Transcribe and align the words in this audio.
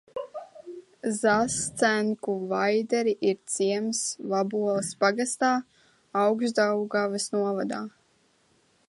Zascenku 1.17 2.33
Vaideri 2.53 3.13
ir 3.31 3.37
ciems 3.55 4.01
Vaboles 4.33 4.89
pagastā, 5.05 5.53
Augšdaugavas 6.25 7.29
novadā. 7.37 7.85